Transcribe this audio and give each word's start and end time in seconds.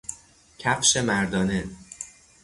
کفش 0.57 0.97
مردانه 0.97 1.65